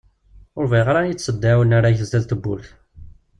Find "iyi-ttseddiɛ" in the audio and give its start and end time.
1.07-1.53